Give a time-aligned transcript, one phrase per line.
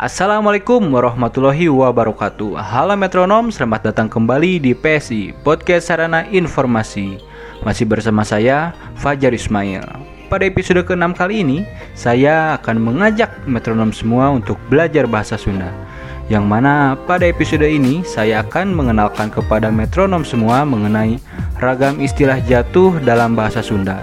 [0.00, 2.56] Assalamualaikum warahmatullahi wabarakatuh.
[2.56, 7.20] Halo metronom, selamat datang kembali di PSI Podcast Sarana Informasi.
[7.68, 9.84] Masih bersama saya, Fajar Ismail.
[10.32, 11.58] Pada episode ke-6 kali ini,
[11.92, 15.68] saya akan mengajak metronom semua untuk belajar bahasa Sunda.
[16.32, 21.20] Yang mana pada episode ini, saya akan mengenalkan kepada metronom semua mengenai
[21.60, 24.00] ragam istilah jatuh dalam bahasa Sunda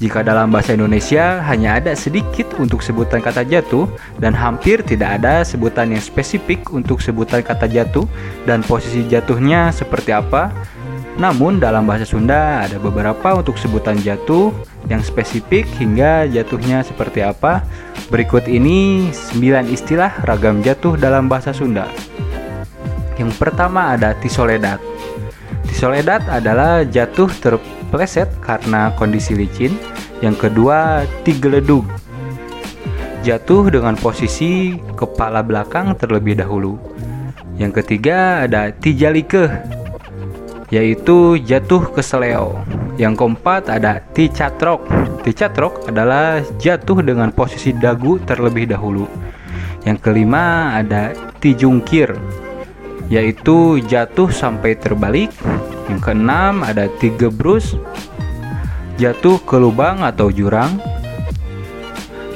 [0.00, 3.84] jika dalam bahasa Indonesia hanya ada sedikit untuk sebutan kata jatuh
[4.16, 8.08] dan hampir tidak ada sebutan yang spesifik untuk sebutan kata jatuh
[8.48, 10.56] dan posisi jatuhnya seperti apa.
[11.20, 14.48] Namun dalam bahasa Sunda ada beberapa untuk sebutan jatuh
[14.88, 17.60] yang spesifik hingga jatuhnya seperti apa.
[18.08, 21.84] Berikut ini 9 istilah ragam jatuh dalam bahasa Sunda.
[23.20, 24.80] Yang pertama ada tisoledat.
[25.68, 27.28] Tisoledat adalah jatuh
[27.90, 29.74] terpleset karena kondisi licin.
[30.22, 31.82] Yang kedua, tigeledug.
[33.26, 36.78] Jatuh dengan posisi kepala belakang terlebih dahulu.
[37.58, 39.50] Yang ketiga ada tijalike,
[40.70, 42.62] yaitu jatuh ke seleo.
[42.94, 44.86] Yang keempat ada ticatrok.
[45.26, 49.10] Ticatrok adalah jatuh dengan posisi dagu terlebih dahulu.
[49.82, 52.14] Yang kelima ada tijungkir,
[53.10, 55.34] yaitu jatuh sampai terbalik.
[55.90, 57.74] Yang keenam ada tigebrus,
[58.94, 60.78] jatuh ke lubang atau jurang.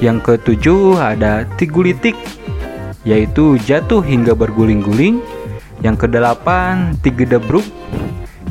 [0.00, 2.16] Yang ketujuh ada tigulitik,
[3.04, 5.20] yaitu jatuh hingga berguling-guling.
[5.84, 7.68] Yang kedelapan tigedebruk,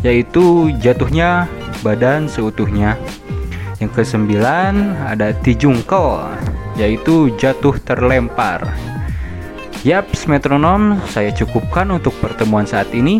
[0.05, 1.49] yaitu jatuhnya
[1.81, 2.93] badan seutuhnya.
[3.81, 6.29] Yang kesembilan ada tijungkel,
[6.77, 8.69] yaitu jatuh terlempar.
[9.81, 13.17] Yaps metronom, saya cukupkan untuk pertemuan saat ini.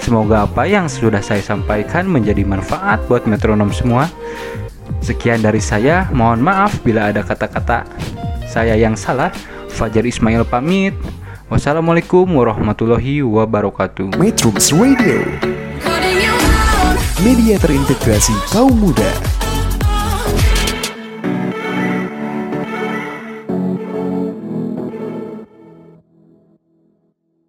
[0.00, 4.08] Semoga apa yang sudah saya sampaikan menjadi manfaat buat metronom semua.
[5.04, 7.84] Sekian dari saya, mohon maaf bila ada kata-kata
[8.48, 9.28] saya yang salah.
[9.68, 10.96] Fajar Ismail pamit.
[11.52, 14.16] Wassalamualaikum warahmatullahi wabarakatuh.
[14.16, 15.28] Metrums Radio.
[17.20, 19.27] Media terintegrasi kaum muda